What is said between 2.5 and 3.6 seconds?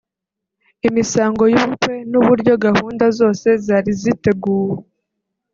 gahunda zose